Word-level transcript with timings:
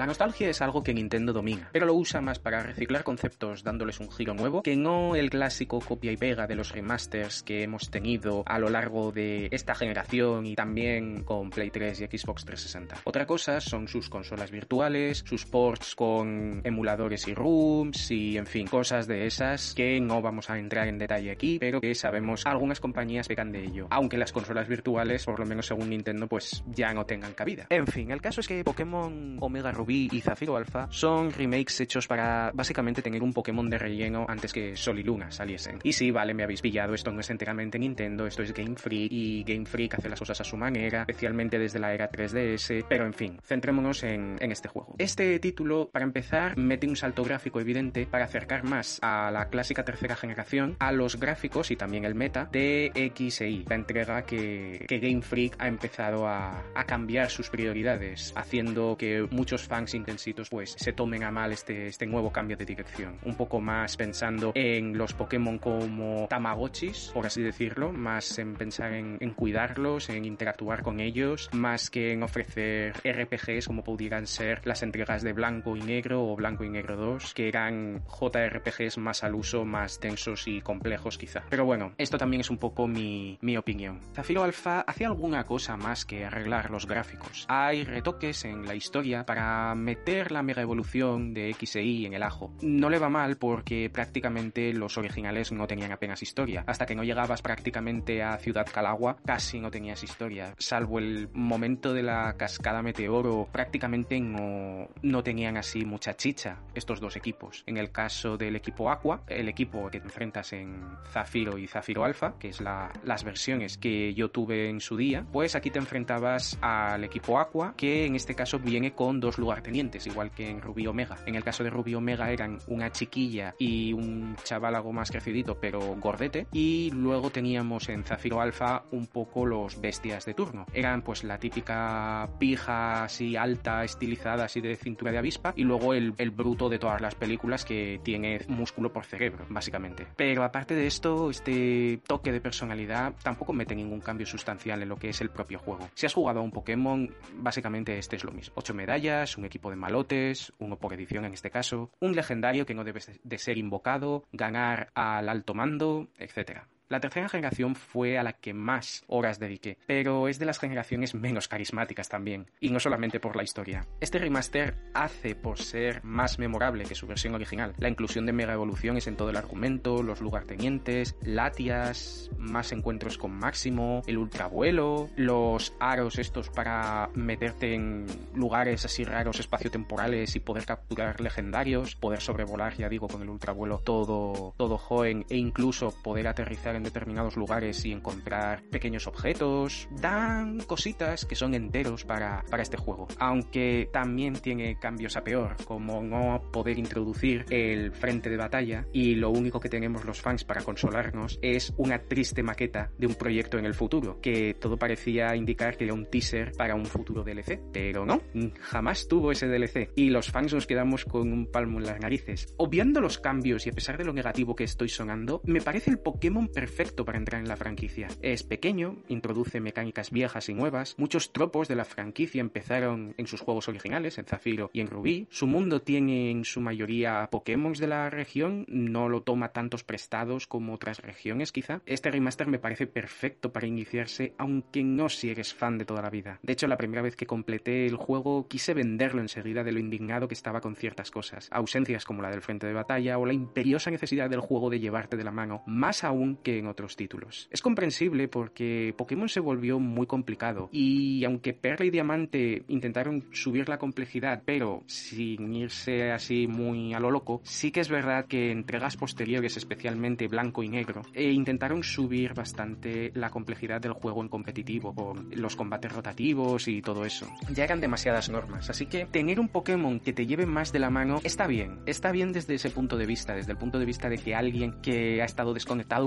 La 0.00 0.06
nostalgia 0.06 0.48
es 0.48 0.62
algo 0.62 0.82
que 0.82 0.94
Nintendo 0.94 1.34
domina, 1.34 1.68
pero 1.72 1.84
lo 1.84 1.92
usa 1.92 2.22
más 2.22 2.38
para 2.38 2.62
reciclar 2.62 3.04
conceptos 3.04 3.62
dándoles 3.62 4.00
un 4.00 4.10
giro 4.10 4.32
nuevo 4.32 4.62
que 4.62 4.74
no 4.74 5.14
el 5.14 5.28
clásico 5.28 5.78
copia 5.78 6.10
y 6.10 6.16
pega 6.16 6.46
de 6.46 6.54
los 6.54 6.72
remasters 6.72 7.42
que 7.42 7.64
hemos 7.64 7.90
tenido 7.90 8.42
a 8.46 8.58
lo 8.58 8.70
largo 8.70 9.12
de 9.12 9.48
esta 9.50 9.74
generación 9.74 10.46
y 10.46 10.54
también 10.54 11.22
con 11.24 11.50
Play 11.50 11.68
3 11.68 12.00
y 12.00 12.04
Xbox 12.06 12.46
360. 12.46 13.02
Otra 13.04 13.26
cosa 13.26 13.60
son 13.60 13.88
sus 13.88 14.08
consolas 14.08 14.50
virtuales, 14.50 15.22
sus 15.26 15.44
ports 15.44 15.94
con 15.94 16.62
emuladores 16.64 17.28
y 17.28 17.34
rooms 17.34 18.10
y 18.10 18.38
en 18.38 18.46
fin, 18.46 18.68
cosas 18.68 19.06
de 19.06 19.26
esas 19.26 19.74
que 19.74 20.00
no 20.00 20.22
vamos 20.22 20.48
a 20.48 20.58
entrar 20.58 20.88
en 20.88 20.96
detalle 20.96 21.30
aquí, 21.30 21.58
pero 21.58 21.78
que 21.82 21.94
sabemos 21.94 22.46
algunas 22.46 22.80
compañías 22.80 23.28
pecan 23.28 23.52
de 23.52 23.66
ello, 23.66 23.86
aunque 23.90 24.16
las 24.16 24.32
consolas 24.32 24.66
virtuales, 24.66 25.26
por 25.26 25.38
lo 25.38 25.44
menos 25.44 25.66
según 25.66 25.90
Nintendo, 25.90 26.26
pues 26.26 26.64
ya 26.68 26.94
no 26.94 27.04
tengan 27.04 27.34
cabida. 27.34 27.66
En 27.68 27.86
fin, 27.86 28.10
el 28.10 28.22
caso 28.22 28.40
es 28.40 28.48
que 28.48 28.64
Pokémon 28.64 29.36
Omega 29.40 29.72
Rubí 29.72 29.89
y 29.90 30.20
Zafiro 30.20 30.56
Alpha 30.56 30.86
son 30.90 31.32
remakes 31.32 31.80
hechos 31.80 32.06
para 32.06 32.50
básicamente 32.54 33.02
tener 33.02 33.22
un 33.22 33.32
Pokémon 33.32 33.68
de 33.68 33.78
relleno 33.78 34.24
antes 34.28 34.52
que 34.52 34.76
Sol 34.76 34.98
y 34.98 35.02
Luna 35.02 35.30
saliesen. 35.30 35.80
Y 35.82 35.92
sí, 35.92 36.10
vale, 36.10 36.34
me 36.34 36.44
habéis 36.44 36.62
pillado, 36.62 36.94
esto 36.94 37.10
no 37.10 37.20
es 37.20 37.30
enteramente 37.30 37.78
Nintendo, 37.78 38.26
esto 38.26 38.42
es 38.42 38.52
Game 38.52 38.76
Freak 38.76 39.10
y 39.10 39.42
Game 39.44 39.66
Freak 39.66 39.94
hace 39.94 40.08
las 40.08 40.18
cosas 40.18 40.40
a 40.40 40.44
su 40.44 40.56
manera, 40.56 41.00
especialmente 41.00 41.58
desde 41.58 41.78
la 41.78 41.92
era 41.92 42.10
3DS, 42.10 42.84
pero 42.88 43.06
en 43.06 43.14
fin, 43.14 43.38
centrémonos 43.42 44.02
en, 44.04 44.38
este 44.40 44.68
juego. 44.68 44.94
Este 44.98 45.38
título, 45.38 45.90
para 45.90 46.04
empezar, 46.04 46.56
mete 46.56 46.86
un 46.86 46.96
salto 46.96 47.22
gráfico 47.24 47.60
evidente 47.60 48.06
para 48.06 48.24
acercar 48.24 48.64
más 48.64 48.98
a 49.02 49.30
la 49.30 49.48
clásica 49.48 49.84
tercera 49.84 50.16
generación, 50.16 50.76
a 50.78 50.92
los 50.92 51.18
gráficos 51.18 51.70
y 51.70 51.76
también 51.76 52.04
el 52.04 52.14
meta 52.14 52.48
de 52.50 52.90
X 52.94 53.40
e 53.42 53.50
Y, 53.50 53.64
la 53.68 53.76
entrega 53.76 54.22
que, 54.22 54.86
Game 54.88 55.22
Freak 55.22 55.56
ha 55.58 55.68
empezado 55.68 56.26
a 56.28 56.62
cambiar 56.86 57.30
sus 57.30 57.48
prioridades, 57.48 58.32
haciendo 58.36 58.96
que 58.96 59.26
muchos 59.30 59.66
fans 59.70 59.94
intensitos 59.94 60.48
pues 60.50 60.74
se 60.76 60.92
tomen 60.92 61.22
a 61.22 61.30
mal 61.30 61.52
este, 61.52 61.86
este 61.86 62.04
nuevo 62.04 62.32
cambio 62.32 62.56
de 62.56 62.64
dirección. 62.64 63.18
Un 63.24 63.36
poco 63.36 63.60
más 63.60 63.96
pensando 63.96 64.50
en 64.56 64.98
los 64.98 65.14
Pokémon 65.14 65.58
como 65.58 66.26
Tamagotchis, 66.28 67.12
por 67.14 67.24
así 67.24 67.40
decirlo, 67.40 67.92
más 67.92 68.36
en 68.40 68.54
pensar 68.54 68.92
en, 68.94 69.16
en 69.20 69.30
cuidarlos, 69.30 70.10
en 70.10 70.24
interactuar 70.24 70.82
con 70.82 70.98
ellos, 70.98 71.48
más 71.52 71.88
que 71.88 72.12
en 72.12 72.24
ofrecer 72.24 72.94
RPGs 73.04 73.68
como 73.68 73.84
pudieran 73.84 74.26
ser 74.26 74.66
las 74.66 74.82
entregas 74.82 75.22
de 75.22 75.32
Blanco 75.32 75.76
y 75.76 75.82
Negro 75.82 76.26
o 76.26 76.34
Blanco 76.34 76.64
y 76.64 76.68
Negro 76.68 76.96
2, 76.96 77.32
que 77.32 77.46
eran 77.46 78.02
JRPGs 78.08 78.98
más 78.98 79.22
al 79.22 79.36
uso, 79.36 79.64
más 79.64 80.00
densos 80.00 80.48
y 80.48 80.60
complejos 80.60 81.16
quizá. 81.16 81.44
Pero 81.48 81.64
bueno, 81.64 81.92
esto 81.96 82.18
también 82.18 82.40
es 82.40 82.50
un 82.50 82.58
poco 82.58 82.88
mi, 82.88 83.38
mi 83.40 83.56
opinión. 83.56 84.00
Zafiro 84.14 84.42
Alpha 84.42 84.80
hacía 84.80 85.06
alguna 85.06 85.44
cosa 85.44 85.76
más 85.76 86.04
que 86.04 86.24
arreglar 86.24 86.72
los 86.72 86.86
gráficos. 86.86 87.46
Hay 87.48 87.84
retoques 87.84 88.44
en 88.44 88.66
la 88.66 88.74
historia 88.74 89.24
para 89.24 89.59
meter 89.74 90.32
la 90.32 90.42
mega 90.42 90.62
evolución 90.62 91.34
de 91.34 91.50
X 91.50 91.76
e 91.76 91.82
Y 91.82 92.06
en 92.06 92.14
el 92.14 92.22
ajo. 92.22 92.52
No 92.62 92.90
le 92.90 92.98
va 92.98 93.08
mal 93.08 93.36
porque 93.36 93.90
prácticamente 93.90 94.72
los 94.72 94.98
originales 94.98 95.52
no 95.52 95.66
tenían 95.66 95.92
apenas 95.92 96.22
historia. 96.22 96.64
Hasta 96.66 96.86
que 96.86 96.94
no 96.94 97.04
llegabas 97.04 97.42
prácticamente 97.42 98.22
a 98.22 98.38
Ciudad 98.38 98.66
Calagua, 98.72 99.16
casi 99.24 99.60
no 99.60 99.70
tenías 99.70 100.02
historia. 100.02 100.54
Salvo 100.58 100.98
el 100.98 101.28
momento 101.32 101.92
de 101.92 102.02
la 102.02 102.34
cascada 102.36 102.82
meteoro, 102.82 103.48
prácticamente 103.50 104.20
no, 104.20 104.88
no 105.02 105.22
tenían 105.22 105.56
así 105.56 105.84
mucha 105.84 106.14
chicha 106.14 106.58
estos 106.74 107.00
dos 107.00 107.16
equipos. 107.16 107.62
En 107.66 107.76
el 107.76 107.90
caso 107.90 108.36
del 108.36 108.56
equipo 108.56 108.90
Aqua, 108.90 109.22
el 109.28 109.48
equipo 109.48 109.90
que 109.90 110.00
te 110.00 110.06
enfrentas 110.06 110.52
en 110.52 110.82
Zafiro 111.12 111.58
y 111.58 111.66
Zafiro 111.66 112.04
Alpha, 112.04 112.34
que 112.38 112.48
es 112.48 112.60
la, 112.60 112.92
las 113.04 113.24
versiones 113.24 113.78
que 113.78 114.14
yo 114.14 114.30
tuve 114.30 114.68
en 114.68 114.80
su 114.80 114.96
día, 114.96 115.26
pues 115.32 115.54
aquí 115.54 115.70
te 115.70 115.78
enfrentabas 115.78 116.58
al 116.60 117.04
equipo 117.04 117.38
Aqua, 117.38 117.74
que 117.76 118.06
en 118.06 118.16
este 118.16 118.34
caso 118.34 118.58
viene 118.58 118.92
con 118.92 119.20
dos 119.20 119.38
lugartenientes, 119.50 120.06
igual 120.06 120.30
que 120.30 120.48
en 120.48 120.62
Rubí 120.62 120.86
Omega. 120.86 121.16
En 121.26 121.34
el 121.34 121.42
caso 121.42 121.64
de 121.64 121.70
Rubí 121.70 121.92
Omega 121.96 122.30
eran 122.30 122.58
una 122.68 122.92
chiquilla 122.92 123.52
y 123.58 123.92
un 123.92 124.36
chaval 124.44 124.76
algo 124.76 124.92
más 124.92 125.10
crecidito, 125.10 125.58
pero 125.60 125.80
gordete. 125.96 126.46
Y 126.52 126.92
luego 126.92 127.30
teníamos 127.30 127.88
en 127.88 128.04
Zafiro 128.04 128.40
Alpha 128.40 128.84
un 128.92 129.08
poco 129.08 129.44
los 129.44 129.80
bestias 129.80 130.24
de 130.24 130.34
turno. 130.34 130.66
Eran 130.72 131.02
pues 131.02 131.24
la 131.24 131.38
típica 131.38 132.30
pija 132.38 133.02
así 133.02 133.34
alta, 133.34 133.82
estilizada, 133.82 134.44
así 134.44 134.60
de 134.60 134.76
cintura 134.76 135.10
de 135.10 135.18
avispa, 135.18 135.52
y 135.56 135.64
luego 135.64 135.94
el, 135.94 136.14
el 136.18 136.30
bruto 136.30 136.68
de 136.68 136.78
todas 136.78 137.00
las 137.00 137.16
películas 137.16 137.64
que 137.64 138.00
tiene 138.04 138.38
músculo 138.46 138.92
por 138.92 139.04
cerebro, 139.04 139.46
básicamente. 139.48 140.06
Pero 140.14 140.44
aparte 140.44 140.76
de 140.76 140.86
esto, 140.86 141.28
este 141.28 142.00
toque 142.06 142.30
de 142.30 142.40
personalidad 142.40 143.14
tampoco 143.20 143.52
mete 143.52 143.74
ningún 143.74 144.00
cambio 144.00 144.26
sustancial 144.26 144.80
en 144.80 144.88
lo 144.88 144.96
que 144.96 145.08
es 145.08 145.20
el 145.20 145.30
propio 145.30 145.58
juego. 145.58 145.88
Si 145.94 146.06
has 146.06 146.14
jugado 146.14 146.38
a 146.38 146.42
un 146.44 146.52
Pokémon, 146.52 147.12
básicamente 147.34 147.98
este 147.98 148.14
es 148.14 148.22
lo 148.22 148.30
mismo. 148.30 148.52
8 148.54 148.74
medallas, 148.74 149.39
un 149.40 149.46
equipo 149.46 149.70
de 149.70 149.76
malotes, 149.76 150.52
uno 150.58 150.78
por 150.78 150.92
edición 150.92 151.24
en 151.24 151.34
este 151.34 151.50
caso, 151.50 151.90
un 152.00 152.14
legendario 152.14 152.66
que 152.66 152.74
no 152.74 152.84
debe 152.84 153.00
de 153.22 153.38
ser 153.38 153.58
invocado, 153.58 154.24
ganar 154.32 154.90
al 154.94 155.28
alto 155.28 155.54
mando, 155.54 156.08
etc. 156.18 156.62
La 156.90 156.98
tercera 156.98 157.28
generación 157.28 157.76
fue 157.76 158.18
a 158.18 158.24
la 158.24 158.32
que 158.32 158.52
más 158.52 159.04
horas 159.06 159.38
dediqué, 159.38 159.78
pero 159.86 160.26
es 160.26 160.40
de 160.40 160.44
las 160.44 160.58
generaciones 160.58 161.14
menos 161.14 161.46
carismáticas 161.46 162.08
también, 162.08 162.50
y 162.58 162.70
no 162.70 162.80
solamente 162.80 163.20
por 163.20 163.36
la 163.36 163.44
historia. 163.44 163.86
Este 164.00 164.18
remaster 164.18 164.74
hace 164.92 165.36
por 165.36 165.60
ser 165.60 166.02
más 166.02 166.40
memorable 166.40 166.82
que 166.82 166.96
su 166.96 167.06
versión 167.06 167.36
original. 167.36 167.74
La 167.78 167.88
inclusión 167.88 168.26
de 168.26 168.32
Mega 168.32 168.54
Evoluciones 168.54 169.06
en 169.06 169.14
todo 169.14 169.30
el 169.30 169.36
argumento, 169.36 170.02
los 170.02 170.20
lugartenientes, 170.20 171.14
latias, 171.22 172.28
más 172.36 172.72
encuentros 172.72 173.18
con 173.18 173.38
Máximo, 173.38 174.02
el 174.08 174.18
ultravuelo, 174.18 175.10
los 175.14 175.72
aros 175.78 176.18
estos 176.18 176.50
para 176.50 177.08
meterte 177.14 177.72
en 177.72 178.06
lugares 178.34 178.84
así 178.84 179.04
raros 179.04 179.38
espaciotemporales 179.38 180.34
y 180.34 180.40
poder 180.40 180.66
capturar 180.66 181.20
legendarios, 181.20 181.94
poder 181.94 182.20
sobrevolar, 182.20 182.76
ya 182.76 182.88
digo, 182.88 183.06
con 183.06 183.22
el 183.22 183.28
ultravuelo 183.28 183.78
todo, 183.78 184.54
todo 184.56 184.76
joven 184.76 185.24
e 185.30 185.36
incluso 185.36 185.94
poder 186.02 186.26
aterrizar 186.26 186.74
en 186.74 186.79
determinados 186.82 187.36
lugares 187.36 187.84
y 187.84 187.92
encontrar 187.92 188.62
pequeños 188.70 189.06
objetos, 189.06 189.88
dan 190.00 190.60
cositas 190.60 191.24
que 191.24 191.34
son 191.34 191.54
enteros 191.54 192.04
para, 192.04 192.44
para 192.50 192.62
este 192.62 192.76
juego. 192.76 193.08
Aunque 193.18 193.88
también 193.92 194.34
tiene 194.34 194.78
cambios 194.78 195.16
a 195.16 195.24
peor, 195.24 195.56
como 195.64 196.02
no 196.02 196.42
poder 196.52 196.78
introducir 196.78 197.44
el 197.50 197.92
frente 197.92 198.30
de 198.30 198.36
batalla 198.36 198.86
y 198.92 199.14
lo 199.14 199.30
único 199.30 199.60
que 199.60 199.68
tenemos 199.68 200.04
los 200.04 200.20
fans 200.20 200.44
para 200.44 200.62
consolarnos 200.62 201.38
es 201.42 201.72
una 201.76 201.98
triste 201.98 202.42
maqueta 202.42 202.90
de 202.98 203.06
un 203.06 203.14
proyecto 203.14 203.58
en 203.58 203.66
el 203.66 203.74
futuro, 203.74 204.20
que 204.20 204.54
todo 204.54 204.76
parecía 204.76 205.34
indicar 205.36 205.76
que 205.76 205.84
era 205.84 205.94
un 205.94 206.06
teaser 206.06 206.52
para 206.56 206.74
un 206.74 206.86
futuro 206.86 207.22
DLC, 207.22 207.60
pero 207.72 208.04
no, 208.04 208.20
jamás 208.60 209.08
tuvo 209.08 209.32
ese 209.32 209.46
DLC 209.48 209.90
y 209.96 210.10
los 210.10 210.30
fans 210.30 210.54
nos 210.54 210.66
quedamos 210.66 211.04
con 211.04 211.32
un 211.32 211.46
palmo 211.46 211.78
en 211.78 211.86
las 211.86 212.00
narices. 212.00 212.54
Obviando 212.56 213.00
los 213.00 213.18
cambios 213.18 213.66
y 213.66 213.70
a 213.70 213.72
pesar 213.72 213.98
de 213.98 214.04
lo 214.04 214.12
negativo 214.12 214.54
que 214.54 214.64
estoy 214.64 214.88
sonando, 214.88 215.40
me 215.44 215.60
parece 215.60 215.90
el 215.90 215.98
Pokémon 215.98 216.48
perfecto 216.48 216.69
perfecto 216.70 217.04
para 217.04 217.18
entrar 217.18 217.40
en 217.40 217.48
la 217.48 217.56
franquicia. 217.56 218.06
Es 218.22 218.44
pequeño, 218.44 219.02
introduce 219.08 219.58
mecánicas 219.58 220.12
viejas 220.12 220.48
y 220.48 220.54
nuevas, 220.54 220.94
muchos 220.98 221.32
tropos 221.32 221.66
de 221.66 221.74
la 221.74 221.84
franquicia 221.84 222.40
empezaron 222.40 223.12
en 223.16 223.26
sus 223.26 223.40
juegos 223.40 223.68
originales, 223.68 224.18
en 224.18 224.24
Zafiro 224.24 224.70
y 224.72 224.80
en 224.80 224.86
Rubí, 224.86 225.26
su 225.30 225.48
mundo 225.48 225.82
tiene 225.82 226.30
en 226.30 226.44
su 226.44 226.60
mayoría 226.60 227.28
Pokémon 227.28 227.72
de 227.72 227.88
la 227.88 228.08
región, 228.08 228.66
no 228.68 229.08
lo 229.08 229.22
toma 229.22 229.48
tantos 229.48 229.82
prestados 229.82 230.46
como 230.46 230.72
otras 230.72 231.00
regiones 231.00 231.50
quizá. 231.50 231.82
Este 231.86 232.08
remaster 232.08 232.46
me 232.46 232.60
parece 232.60 232.86
perfecto 232.86 233.52
para 233.52 233.66
iniciarse, 233.66 234.34
aunque 234.38 234.84
no 234.84 235.08
si 235.08 235.30
eres 235.30 235.52
fan 235.52 235.76
de 235.76 235.84
toda 235.84 236.02
la 236.02 236.10
vida. 236.10 236.38
De 236.44 236.52
hecho, 236.52 236.68
la 236.68 236.78
primera 236.78 237.02
vez 237.02 237.16
que 237.16 237.26
completé 237.26 237.86
el 237.86 237.96
juego 237.96 238.46
quise 238.46 238.74
venderlo 238.74 239.20
enseguida 239.20 239.64
de 239.64 239.72
lo 239.72 239.80
indignado 239.80 240.28
que 240.28 240.34
estaba 240.34 240.60
con 240.60 240.76
ciertas 240.76 241.10
cosas, 241.10 241.48
ausencias 241.50 242.04
como 242.04 242.22
la 242.22 242.30
del 242.30 242.42
frente 242.42 242.68
de 242.68 242.74
batalla 242.74 243.18
o 243.18 243.26
la 243.26 243.32
imperiosa 243.32 243.90
necesidad 243.90 244.30
del 244.30 244.38
juego 244.38 244.70
de 244.70 244.78
llevarte 244.78 245.16
de 245.16 245.24
la 245.24 245.32
mano, 245.32 245.64
más 245.66 246.04
aún 246.04 246.36
que 246.36 246.59
en 246.60 246.68
otros 246.68 246.96
títulos. 246.96 247.48
Es 247.50 247.62
comprensible 247.62 248.28
porque 248.28 248.94
Pokémon 248.96 249.28
se 249.28 249.40
volvió 249.40 249.78
muy 249.78 250.06
complicado 250.06 250.68
y 250.72 251.24
aunque 251.24 251.52
Perla 251.52 251.86
y 251.86 251.90
Diamante 251.90 252.64
intentaron 252.68 253.24
subir 253.32 253.68
la 253.68 253.78
complejidad, 253.78 254.42
pero 254.44 254.82
sin 254.86 255.54
irse 255.54 256.12
así 256.12 256.46
muy 256.46 256.94
a 256.94 257.00
lo 257.00 257.10
loco, 257.10 257.40
sí 257.44 257.70
que 257.70 257.80
es 257.80 257.88
verdad 257.88 258.26
que 258.26 258.50
entregas 258.50 258.96
posteriores, 258.96 259.56
especialmente 259.56 260.28
blanco 260.28 260.62
y 260.62 260.68
negro, 260.68 261.02
e 261.12 261.30
intentaron 261.30 261.82
subir 261.82 262.34
bastante 262.34 263.10
la 263.14 263.30
complejidad 263.30 263.80
del 263.80 263.92
juego 263.92 264.22
en 264.22 264.28
competitivo, 264.28 264.94
con 264.94 265.28
los 265.32 265.56
combates 265.56 265.92
rotativos 265.92 266.68
y 266.68 266.82
todo 266.82 267.04
eso. 267.04 267.26
Ya 267.52 267.64
eran 267.64 267.80
demasiadas 267.80 268.28
normas, 268.28 268.70
así 268.70 268.86
que 268.86 269.06
tener 269.06 269.40
un 269.40 269.48
Pokémon 269.48 270.00
que 270.00 270.12
te 270.12 270.26
lleve 270.26 270.46
más 270.46 270.72
de 270.72 270.78
la 270.78 270.90
mano 270.90 271.20
está 271.24 271.46
bien, 271.46 271.80
está 271.86 272.12
bien 272.12 272.32
desde 272.32 272.54
ese 272.54 272.70
punto 272.70 272.96
de 272.96 273.06
vista, 273.06 273.34
desde 273.34 273.52
el 273.52 273.58
punto 273.58 273.78
de 273.78 273.86
vista 273.86 274.08
de 274.08 274.18
que 274.18 274.34
alguien 274.34 274.80
que 274.82 275.22
ha 275.22 275.24
estado 275.24 275.54
desconectado 275.54 276.06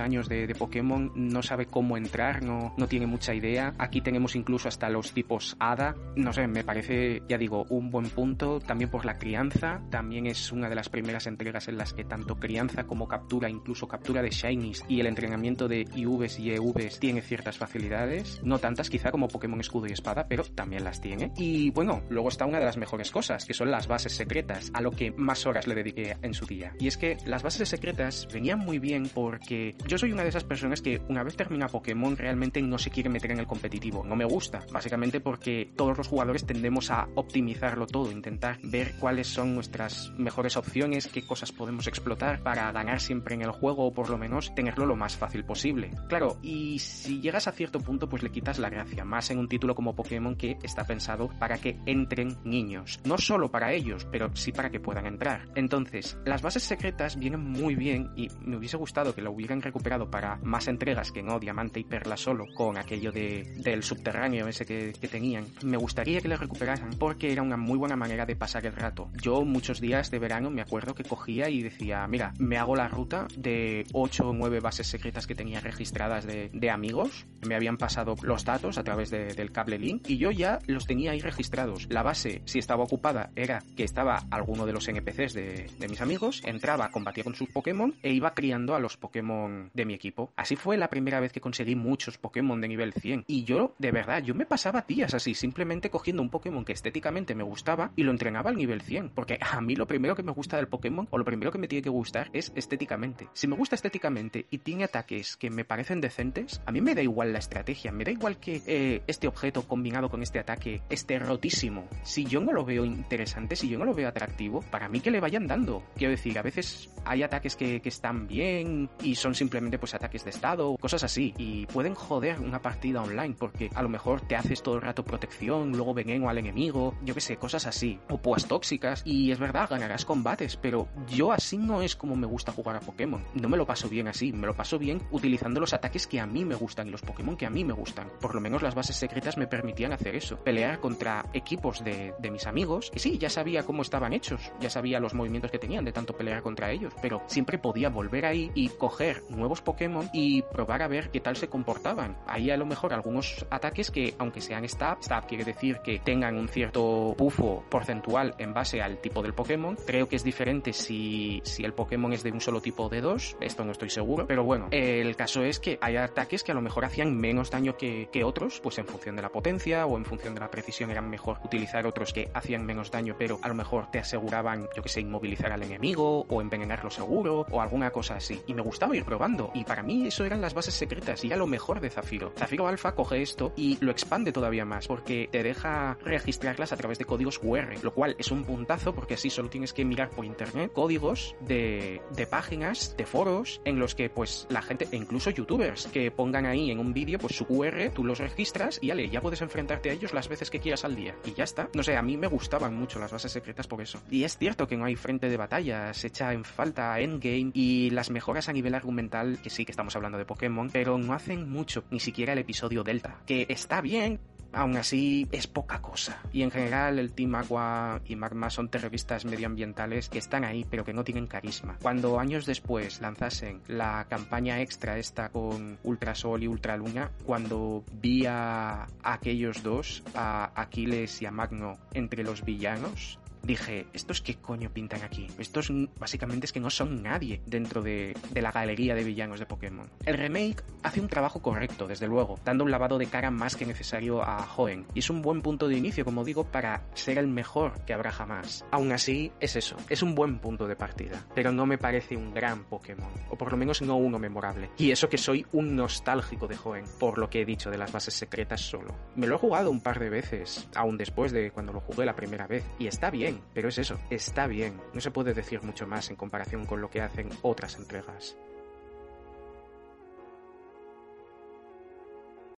años 0.00 0.28
de, 0.28 0.46
de 0.46 0.54
Pokémon 0.54 1.12
no 1.14 1.42
sabe 1.42 1.66
cómo 1.66 1.96
entrar, 1.96 2.42
no, 2.42 2.74
no 2.76 2.86
tiene 2.86 3.06
mucha 3.06 3.34
idea. 3.34 3.74
Aquí 3.78 4.00
tenemos 4.00 4.36
incluso 4.36 4.68
hasta 4.68 4.88
los 4.88 5.12
tipos 5.12 5.56
Hada, 5.58 5.94
no 6.16 6.32
sé, 6.32 6.46
me 6.46 6.64
parece, 6.64 7.22
ya 7.28 7.38
digo, 7.38 7.64
un 7.70 7.90
buen 7.90 8.10
punto, 8.10 8.60
también 8.60 8.90
por 8.90 9.04
la 9.04 9.18
crianza, 9.18 9.80
también 9.90 10.26
es 10.26 10.52
una 10.52 10.68
de 10.68 10.74
las 10.74 10.88
primeras 10.88 11.26
entregas 11.26 11.68
en 11.68 11.78
las 11.78 11.92
que 11.92 12.04
tanto 12.04 12.36
crianza 12.36 12.84
como 12.84 13.08
captura, 13.08 13.48
incluso 13.48 13.88
captura 13.88 14.22
de 14.22 14.30
Shinies 14.30 14.84
y 14.88 15.00
el 15.00 15.06
entrenamiento 15.06 15.68
de 15.68 15.86
IVs 15.94 16.38
y 16.38 16.50
EVs 16.50 17.00
tiene 17.00 17.22
ciertas 17.22 17.58
facilidades, 17.58 18.40
no 18.42 18.58
tantas 18.58 18.90
quizá 18.90 19.10
como 19.10 19.28
Pokémon 19.28 19.60
Escudo 19.60 19.86
y 19.88 19.92
Espada, 19.92 20.26
pero 20.28 20.44
también 20.44 20.84
las 20.84 21.00
tiene. 21.00 21.32
Y 21.36 21.70
bueno, 21.70 22.02
luego 22.10 22.28
está 22.28 22.46
una 22.46 22.58
de 22.58 22.64
las 22.64 22.76
mejores 22.76 23.10
cosas, 23.10 23.44
que 23.44 23.54
son 23.54 23.70
las 23.70 23.86
bases 23.86 24.12
secretas, 24.12 24.70
a 24.74 24.80
lo 24.80 24.90
que 24.90 25.10
más 25.12 25.46
horas 25.46 25.66
le 25.66 25.74
dediqué 25.74 26.16
en 26.22 26.34
su 26.34 26.46
día. 26.46 26.74
Y 26.78 26.88
es 26.88 26.96
que 26.96 27.16
las 27.26 27.42
bases 27.42 27.68
secretas 27.68 28.28
venían 28.32 28.58
muy 28.58 28.78
bien 28.78 29.08
porque 29.12 29.67
yo 29.86 29.98
soy 29.98 30.12
una 30.12 30.22
de 30.22 30.30
esas 30.30 30.44
personas 30.44 30.82
que 30.82 31.00
una 31.08 31.22
vez 31.22 31.36
termina 31.36 31.68
Pokémon 31.68 32.16
realmente 32.16 32.60
no 32.62 32.78
se 32.78 32.90
quiere 32.90 33.08
meter 33.08 33.32
en 33.32 33.40
el 33.40 33.46
competitivo, 33.46 34.04
no 34.04 34.16
me 34.16 34.24
gusta, 34.24 34.64
básicamente 34.72 35.20
porque 35.20 35.72
todos 35.76 35.96
los 35.96 36.08
jugadores 36.08 36.44
tendemos 36.44 36.90
a 36.90 37.08
optimizarlo 37.14 37.86
todo, 37.86 38.10
intentar 38.10 38.58
ver 38.62 38.94
cuáles 38.98 39.28
son 39.28 39.54
nuestras 39.54 40.12
mejores 40.16 40.56
opciones, 40.56 41.08
qué 41.08 41.22
cosas 41.22 41.52
podemos 41.52 41.86
explotar 41.86 42.42
para 42.42 42.70
ganar 42.72 43.00
siempre 43.00 43.34
en 43.34 43.42
el 43.42 43.50
juego 43.50 43.86
o 43.86 43.92
por 43.92 44.10
lo 44.10 44.18
menos 44.18 44.54
tenerlo 44.54 44.86
lo 44.86 44.96
más 44.96 45.16
fácil 45.16 45.44
posible. 45.44 45.90
Claro, 46.08 46.38
y 46.42 46.78
si 46.78 47.20
llegas 47.20 47.48
a 47.48 47.52
cierto 47.52 47.80
punto 47.80 48.08
pues 48.08 48.22
le 48.22 48.30
quitas 48.30 48.58
la 48.58 48.70
gracia, 48.70 49.04
más 49.04 49.30
en 49.30 49.38
un 49.38 49.48
título 49.48 49.74
como 49.74 49.94
Pokémon 49.94 50.36
que 50.36 50.58
está 50.62 50.84
pensado 50.84 51.28
para 51.38 51.58
que 51.58 51.78
entren 51.86 52.38
niños. 52.44 53.00
No 53.04 53.18
solo 53.18 53.50
para 53.50 53.72
ellos, 53.72 54.06
pero 54.10 54.34
sí 54.34 54.52
para 54.52 54.70
que 54.70 54.80
puedan 54.80 55.06
entrar. 55.06 55.48
Entonces, 55.54 56.18
las 56.24 56.42
bases 56.42 56.62
secretas 56.62 57.18
vienen 57.18 57.40
muy 57.40 57.74
bien 57.74 58.10
y 58.16 58.28
me 58.40 58.56
hubiese 58.56 58.76
gustado 58.76 59.14
que 59.14 59.22
lo 59.22 59.32
hubieran 59.32 59.57
recuperado 59.62 60.10
para 60.10 60.36
más 60.42 60.68
entregas 60.68 61.12
que 61.12 61.22
no 61.22 61.38
Diamante 61.38 61.80
y 61.80 61.84
Perla 61.84 62.16
solo, 62.16 62.46
con 62.54 62.78
aquello 62.78 63.12
de, 63.12 63.54
del 63.58 63.82
subterráneo 63.82 64.48
ese 64.48 64.64
que, 64.64 64.92
que 64.98 65.08
tenían. 65.08 65.46
Me 65.62 65.76
gustaría 65.76 66.20
que 66.20 66.28
lo 66.28 66.36
recuperaran 66.36 66.90
porque 66.98 67.32
era 67.32 67.42
una 67.42 67.56
muy 67.56 67.78
buena 67.78 67.96
manera 67.96 68.26
de 68.26 68.36
pasar 68.36 68.66
el 68.66 68.74
rato. 68.74 69.08
Yo 69.20 69.44
muchos 69.44 69.80
días 69.80 70.10
de 70.10 70.18
verano 70.18 70.50
me 70.50 70.62
acuerdo 70.62 70.94
que 70.94 71.04
cogía 71.04 71.48
y 71.48 71.62
decía, 71.62 72.06
mira, 72.08 72.32
me 72.38 72.58
hago 72.58 72.76
la 72.76 72.88
ruta 72.88 73.26
de 73.36 73.86
8 73.92 74.28
o 74.28 74.32
9 74.32 74.60
bases 74.60 74.86
secretas 74.86 75.26
que 75.26 75.34
tenía 75.34 75.60
registradas 75.60 76.26
de, 76.26 76.50
de 76.52 76.70
amigos, 76.70 77.26
me 77.46 77.54
habían 77.54 77.76
pasado 77.76 78.14
los 78.22 78.44
datos 78.44 78.78
a 78.78 78.84
través 78.84 79.10
de, 79.10 79.34
del 79.34 79.52
cable 79.52 79.78
link 79.78 80.08
y 80.08 80.18
yo 80.18 80.30
ya 80.30 80.58
los 80.66 80.86
tenía 80.86 81.12
ahí 81.12 81.20
registrados. 81.20 81.86
La 81.90 82.02
base, 82.02 82.42
si 82.44 82.58
estaba 82.58 82.84
ocupada, 82.84 83.30
era 83.36 83.62
que 83.76 83.84
estaba 83.84 84.24
alguno 84.30 84.66
de 84.66 84.72
los 84.72 84.88
NPCs 84.88 85.34
de, 85.34 85.70
de 85.78 85.88
mis 85.88 86.00
amigos, 86.00 86.42
entraba, 86.44 86.90
combatía 86.90 87.24
con 87.24 87.34
sus 87.34 87.48
Pokémon 87.48 87.94
e 88.02 88.12
iba 88.12 88.34
criando 88.34 88.74
a 88.74 88.80
los 88.80 88.96
Pokémon 88.96 89.47
de 89.72 89.84
mi 89.84 89.94
equipo. 89.94 90.32
Así 90.36 90.56
fue 90.56 90.76
la 90.76 90.90
primera 90.90 91.20
vez 91.20 91.32
que 91.32 91.40
conseguí 91.40 91.74
muchos 91.74 92.18
Pokémon 92.18 92.60
de 92.60 92.68
nivel 92.68 92.92
100. 92.92 93.24
Y 93.26 93.44
yo, 93.44 93.74
de 93.78 93.90
verdad, 93.90 94.22
yo 94.22 94.34
me 94.34 94.46
pasaba 94.46 94.84
días 94.86 95.14
así, 95.14 95.34
simplemente 95.34 95.90
cogiendo 95.90 96.22
un 96.22 96.30
Pokémon 96.30 96.64
que 96.64 96.72
estéticamente 96.72 97.34
me 97.34 97.42
gustaba 97.42 97.92
y 97.96 98.02
lo 98.02 98.10
entrenaba 98.10 98.50
al 98.50 98.56
nivel 98.56 98.82
100. 98.82 99.10
Porque 99.10 99.38
a 99.40 99.60
mí 99.60 99.76
lo 99.76 99.86
primero 99.86 100.14
que 100.14 100.22
me 100.22 100.32
gusta 100.32 100.56
del 100.56 100.68
Pokémon, 100.68 101.08
o 101.10 101.18
lo 101.18 101.24
primero 101.24 101.50
que 101.50 101.58
me 101.58 101.68
tiene 101.68 101.82
que 101.82 101.90
gustar, 101.90 102.30
es 102.32 102.52
estéticamente. 102.54 103.28
Si 103.32 103.46
me 103.46 103.56
gusta 103.56 103.74
estéticamente 103.74 104.46
y 104.50 104.58
tiene 104.58 104.84
ataques 104.84 105.36
que 105.36 105.50
me 105.50 105.64
parecen 105.64 106.00
decentes, 106.00 106.60
a 106.66 106.72
mí 106.72 106.80
me 106.80 106.94
da 106.94 107.02
igual 107.02 107.32
la 107.32 107.38
estrategia, 107.38 107.92
me 107.92 108.04
da 108.04 108.10
igual 108.10 108.38
que 108.38 108.62
eh, 108.66 109.02
este 109.06 109.28
objeto 109.28 109.62
combinado 109.62 110.08
con 110.10 110.22
este 110.22 110.38
ataque 110.38 110.82
esté 110.90 111.18
rotísimo. 111.18 111.88
Si 112.02 112.24
yo 112.24 112.40
no 112.40 112.52
lo 112.52 112.64
veo 112.64 112.84
interesante, 112.84 113.56
si 113.56 113.68
yo 113.68 113.78
no 113.78 113.84
lo 113.84 113.94
veo 113.94 114.08
atractivo, 114.08 114.62
para 114.70 114.88
mí 114.88 115.00
que 115.00 115.10
le 115.10 115.20
vayan 115.20 115.46
dando. 115.46 115.82
Quiero 115.96 116.10
decir, 116.10 116.38
a 116.38 116.42
veces 116.42 116.90
hay 117.04 117.22
ataques 117.22 117.56
que, 117.56 117.80
que 117.80 117.88
están 117.88 118.26
bien 118.26 118.88
y 119.02 119.14
son 119.14 119.34
simplemente 119.38 119.78
pues 119.78 119.94
ataques 119.94 120.24
de 120.24 120.30
estado, 120.30 120.76
cosas 120.76 121.04
así, 121.04 121.32
y 121.38 121.66
pueden 121.66 121.94
joder 121.94 122.40
una 122.40 122.60
partida 122.60 123.02
online 123.02 123.36
porque 123.38 123.70
a 123.74 123.82
lo 123.82 123.88
mejor 123.88 124.20
te 124.20 124.36
haces 124.36 124.62
todo 124.62 124.76
el 124.76 124.82
rato 124.82 125.04
protección, 125.04 125.72
luego 125.72 125.94
veneno 125.94 126.28
al 126.28 126.38
enemigo, 126.38 126.94
yo 127.04 127.14
que 127.14 127.20
sé, 127.20 127.36
cosas 127.36 127.66
así, 127.66 128.00
o 128.08 128.18
púas 128.18 128.46
tóxicas, 128.46 129.02
y 129.04 129.30
es 129.30 129.38
verdad, 129.38 129.68
ganarás 129.70 130.04
combates, 130.04 130.56
pero 130.56 130.88
yo 131.08 131.32
así 131.32 131.56
no 131.56 131.82
es 131.82 131.96
como 131.96 132.16
me 132.16 132.26
gusta 132.26 132.52
jugar 132.52 132.76
a 132.76 132.80
Pokémon. 132.80 133.24
No 133.34 133.48
me 133.48 133.56
lo 133.56 133.66
paso 133.66 133.88
bien 133.88 134.08
así, 134.08 134.32
me 134.32 134.46
lo 134.46 134.54
paso 134.54 134.78
bien 134.78 135.00
utilizando 135.10 135.60
los 135.60 135.72
ataques 135.72 136.06
que 136.06 136.20
a 136.20 136.26
mí 136.26 136.44
me 136.44 136.54
gustan 136.54 136.88
y 136.88 136.90
los 136.90 137.02
Pokémon 137.02 137.36
que 137.36 137.46
a 137.46 137.50
mí 137.50 137.64
me 137.64 137.72
gustan. 137.72 138.10
Por 138.20 138.34
lo 138.34 138.40
menos 138.40 138.62
las 138.62 138.74
bases 138.74 138.96
secretas 138.96 139.36
me 139.36 139.46
permitían 139.46 139.92
hacer 139.92 140.16
eso, 140.16 140.36
pelear 140.38 140.80
contra 140.80 141.24
equipos 141.32 141.84
de, 141.84 142.14
de 142.18 142.30
mis 142.30 142.46
amigos, 142.46 142.90
que 142.90 142.98
sí, 142.98 143.18
ya 143.18 143.30
sabía 143.30 143.62
cómo 143.62 143.82
estaban 143.82 144.12
hechos, 144.12 144.52
ya 144.60 144.70
sabía 144.70 145.00
los 145.00 145.14
movimientos 145.14 145.50
que 145.50 145.58
tenían 145.58 145.84
de 145.84 145.92
tanto 145.92 146.16
pelear 146.16 146.42
contra 146.42 146.70
ellos, 146.72 146.92
pero 147.00 147.22
siempre 147.26 147.58
podía 147.58 147.88
volver 147.88 148.26
ahí 148.26 148.50
y 148.54 148.68
coger 148.68 149.22
nuevos 149.30 149.62
Pokémon 149.62 150.08
y 150.12 150.42
probar 150.42 150.82
a 150.82 150.88
ver 150.88 151.10
qué 151.10 151.20
tal 151.20 151.36
se 151.36 151.48
comportaban. 151.48 152.16
Ahí 152.26 152.50
a 152.50 152.56
lo 152.56 152.66
mejor 152.66 152.92
algunos 152.92 153.46
ataques 153.50 153.90
que, 153.90 154.14
aunque 154.18 154.40
sean 154.40 154.68
stab, 154.68 155.02
stab 155.02 155.26
quiere 155.26 155.44
decir 155.44 155.78
que 155.82 155.98
tengan 155.98 156.36
un 156.36 156.48
cierto 156.48 157.14
bufo 157.16 157.64
porcentual 157.68 158.34
en 158.38 158.54
base 158.54 158.80
al 158.82 158.98
tipo 158.98 159.22
del 159.22 159.34
Pokémon. 159.34 159.76
Creo 159.86 160.08
que 160.08 160.16
es 160.16 160.24
diferente 160.24 160.72
si, 160.72 161.40
si 161.44 161.64
el 161.64 161.72
Pokémon 161.72 162.12
es 162.12 162.22
de 162.22 162.32
un 162.32 162.40
solo 162.40 162.60
tipo 162.60 162.88
de 162.88 163.00
dos, 163.00 163.36
esto 163.40 163.64
no 163.64 163.72
estoy 163.72 163.90
seguro, 163.90 164.26
pero 164.26 164.44
bueno, 164.44 164.68
el 164.70 165.16
caso 165.16 165.42
es 165.42 165.60
que 165.60 165.78
hay 165.80 165.96
ataques 165.96 166.42
que 166.42 166.52
a 166.52 166.54
lo 166.54 166.60
mejor 166.60 166.84
hacían 166.84 167.16
menos 167.16 167.50
daño 167.50 167.76
que, 167.76 168.08
que 168.12 168.24
otros, 168.24 168.60
pues 168.60 168.78
en 168.78 168.86
función 168.86 169.16
de 169.16 169.22
la 169.22 169.30
potencia 169.30 169.86
o 169.86 169.96
en 169.96 170.04
función 170.04 170.34
de 170.34 170.40
la 170.40 170.50
precisión 170.50 170.90
eran 170.90 171.08
mejor 171.08 171.38
utilizar 171.44 171.86
otros 171.86 172.12
que 172.12 172.30
hacían 172.34 172.64
menos 172.64 172.90
daño, 172.90 173.16
pero 173.18 173.38
a 173.42 173.48
lo 173.48 173.54
mejor 173.54 173.90
te 173.90 173.98
aseguraban, 173.98 174.68
yo 174.74 174.82
que 174.82 174.88
sé, 174.88 175.00
inmovilizar 175.00 175.52
al 175.52 175.62
enemigo 175.62 176.26
o 176.28 176.40
envenenarlo 176.40 176.90
seguro 176.90 177.46
o 177.50 177.60
alguna 177.60 177.90
cosa 177.90 178.16
así. 178.16 178.40
Y 178.46 178.54
me 178.54 178.62
gustaba 178.62 178.96
ir 178.96 179.04
probando. 179.04 179.17
Y 179.54 179.64
para 179.64 179.82
mí 179.82 180.06
eso 180.06 180.24
eran 180.24 180.40
las 180.40 180.54
bases 180.54 180.74
secretas 180.74 181.24
y 181.24 181.28
era 181.28 181.36
lo 181.36 181.46
mejor 181.46 181.80
de 181.80 181.90
Zafiro. 181.90 182.32
Zafiro 182.36 182.68
Alpha 182.68 182.94
coge 182.94 183.22
esto 183.22 183.52
y 183.56 183.78
lo 183.80 183.90
expande 183.90 184.32
todavía 184.32 184.64
más 184.64 184.86
porque 184.86 185.28
te 185.30 185.42
deja 185.42 185.98
registrarlas 186.04 186.72
a 186.72 186.76
través 186.76 186.98
de 186.98 187.04
códigos 187.04 187.38
QR, 187.38 187.82
lo 187.82 187.92
cual 187.92 188.14
es 188.18 188.30
un 188.30 188.44
puntazo 188.44 188.94
porque 188.94 189.14
así 189.14 189.30
solo 189.30 189.48
tienes 189.48 189.72
que 189.72 189.84
mirar 189.84 190.10
por 190.10 190.24
internet 190.24 190.72
códigos 190.72 191.34
de, 191.40 192.00
páginas, 192.30 192.96
de 192.96 193.06
foros 193.06 193.60
en 193.64 193.78
los 193.78 193.94
que 193.94 194.10
pues 194.10 194.46
la 194.50 194.62
gente, 194.62 194.88
e 194.90 194.96
incluso 194.96 195.30
youtubers, 195.30 195.86
que 195.86 196.10
pongan 196.10 196.46
ahí 196.46 196.70
en 196.70 196.78
un 196.78 196.92
vídeo 196.92 197.18
pues 197.18 197.36
su 197.36 197.46
QR, 197.46 197.90
tú 197.94 198.04
los 198.04 198.18
registras 198.18 198.78
y 198.80 198.90
ale, 198.90 199.08
ya 199.08 199.20
puedes 199.20 199.42
enfrentarte 199.42 199.90
a 199.90 199.92
ellos 199.92 200.12
las 200.12 200.28
veces 200.28 200.50
que 200.50 200.60
quieras 200.60 200.84
al 200.84 200.96
día. 200.96 201.16
Y 201.24 201.34
ya 201.34 201.44
está. 201.44 201.68
No 201.74 201.82
sé, 201.82 201.96
a 201.96 202.02
mí 202.02 202.16
me 202.16 202.26
gustaban 202.26 202.74
mucho 202.74 202.98
las 202.98 203.12
bases 203.12 203.32
secretas 203.32 203.66
por 203.66 203.80
eso. 203.80 204.00
Y 204.10 204.24
es 204.24 204.36
cierto 204.36 204.66
que 204.66 204.76
no 204.76 204.84
hay 204.84 204.96
frente 204.96 205.28
de 205.28 205.36
batalla, 205.36 205.92
se 205.94 206.08
echa 206.08 206.32
en 206.32 206.44
falta 206.44 206.98
endgame 207.00 207.50
y 207.54 207.90
las 207.90 208.10
mejoras 208.10 208.48
a 208.48 208.52
nivel 208.52 208.74
argumental, 208.74 209.07
que 209.42 209.50
sí 209.50 209.64
que 209.64 209.72
estamos 209.72 209.96
hablando 209.96 210.18
de 210.18 210.24
Pokémon, 210.24 210.70
pero 210.70 210.98
no 210.98 211.12
hacen 211.12 211.50
mucho, 211.50 211.84
ni 211.90 212.00
siquiera 212.00 212.32
el 212.32 212.38
episodio 212.38 212.84
Delta, 212.84 213.18
que 213.26 213.46
está 213.48 213.80
bien, 213.80 214.20
aún 214.52 214.76
así 214.76 215.28
es 215.32 215.46
poca 215.46 215.80
cosa. 215.80 216.20
Y 216.32 216.42
en 216.42 216.50
general 216.50 216.98
el 216.98 217.12
Team 217.12 217.34
Aqua 217.34 218.00
y 218.06 218.16
Magma 218.16 218.50
son 218.50 218.68
terroristas 218.68 219.24
medioambientales 219.24 220.08
que 220.08 220.18
están 220.18 220.44
ahí 220.44 220.66
pero 220.68 220.84
que 220.84 220.92
no 220.92 221.04
tienen 221.04 221.26
carisma. 221.26 221.76
Cuando 221.82 222.18
años 222.18 222.46
después 222.46 223.00
lanzasen 223.00 223.60
la 223.68 224.06
campaña 224.08 224.60
extra 224.60 224.98
esta 224.98 225.28
con 225.28 225.78
Ultrasol 225.82 226.42
y 226.42 226.48
Ultraluna, 226.48 227.10
cuando 227.24 227.84
vi 228.00 228.26
a 228.26 228.86
aquellos 229.02 229.62
dos, 229.62 230.02
a 230.14 230.52
Aquiles 230.54 231.22
y 231.22 231.26
a 231.26 231.30
Magno 231.30 231.78
entre 231.92 232.22
los 232.22 232.44
villanos, 232.44 233.18
dije, 233.42 233.86
¿estos 233.92 234.20
qué 234.20 234.36
coño 234.36 234.70
pintan 234.70 235.02
aquí? 235.02 235.26
Estos 235.38 235.72
básicamente 235.98 236.46
es 236.46 236.52
que 236.52 236.60
no 236.60 236.70
son 236.70 237.02
nadie 237.02 237.42
dentro 237.46 237.82
de, 237.82 238.16
de, 238.30 238.42
la 238.42 238.52
galería 238.52 238.94
de 238.94 239.04
villanos 239.04 239.40
de 239.40 239.46
Pokémon. 239.46 239.90
El 240.04 240.18
remake 240.18 240.62
hace 240.82 241.00
un 241.00 241.08
trabajo 241.08 241.40
correcto, 241.42 241.86
desde 241.86 242.06
luego, 242.06 242.38
dando 242.44 242.64
un 242.64 242.70
lavado 242.70 242.98
de 242.98 243.06
cara 243.06 243.30
más 243.30 243.56
que 243.56 243.66
necesario 243.66 244.22
a 244.22 244.46
Hoenn, 244.56 244.86
y 244.94 245.00
es 245.00 245.10
un 245.10 245.22
buen 245.22 245.42
punto 245.42 245.68
de 245.68 245.76
inicio, 245.76 246.04
como 246.04 246.24
digo, 246.24 246.44
para 246.44 246.82
ser 246.94 247.18
el 247.18 247.28
mejor 247.28 247.84
que 247.84 247.94
habrá 247.94 248.10
jamás. 248.10 248.64
Aún 248.70 248.92
así, 248.92 249.32
es 249.40 249.56
eso, 249.56 249.76
es 249.88 250.02
un 250.02 250.14
buen 250.14 250.38
punto 250.38 250.66
de 250.66 250.76
partida, 250.76 251.26
pero 251.34 251.52
no 251.52 251.66
me 251.66 251.78
parece 251.78 252.16
un 252.16 252.32
gran 252.32 252.64
Pokémon, 252.64 253.10
o 253.30 253.36
por 253.36 253.50
lo 253.50 253.56
menos 253.56 253.82
no 253.82 253.96
uno 253.96 254.18
memorable. 254.18 254.70
Y 254.78 254.90
eso 254.90 255.08
que 255.08 255.18
soy 255.18 255.46
un 255.52 255.76
nostálgico 255.76 256.46
de 256.46 256.56
Hoenn, 256.62 256.84
por 256.98 257.18
lo 257.18 257.30
que 257.30 257.42
he 257.42 257.44
dicho 257.44 257.70
de 257.70 257.78
las 257.78 257.92
bases 257.92 258.14
secretas 258.14 258.60
solo. 258.60 258.94
Me 259.16 259.26
lo 259.26 259.36
he 259.36 259.38
jugado 259.38 259.70
un 259.70 259.80
par 259.80 259.98
de 259.98 260.10
veces, 260.10 260.68
aún 260.74 260.96
después 260.96 261.32
de 261.32 261.50
cuando 261.50 261.72
lo 261.72 261.80
jugué 261.80 262.04
la 262.04 262.16
primera 262.16 262.46
vez, 262.46 262.64
y 262.78 262.86
está 262.86 263.10
pero 263.54 263.68
es 263.68 263.78
eso, 263.78 263.98
está 264.10 264.46
bien, 264.46 264.80
no 264.94 265.00
se 265.00 265.10
puede 265.10 265.34
decir 265.34 265.62
mucho 265.62 265.86
más 265.86 266.10
en 266.10 266.16
comparación 266.16 266.66
con 266.66 266.80
lo 266.80 266.90
que 266.90 267.00
hacen 267.00 267.30
otras 267.42 267.76
entregas. 267.76 268.36